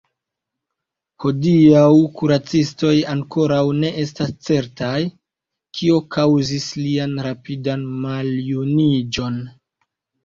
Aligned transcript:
Hodiaŭ 1.23 1.89
kuracistoj 2.21 2.93
ankoraŭ 3.11 3.61
ne 3.83 3.91
estas 4.05 4.33
certaj, 4.49 4.95
kio 5.81 6.01
kaŭzis 6.17 6.67
lian 6.83 7.15
rapidan 7.29 7.85
maljuniĝon. 8.07 9.43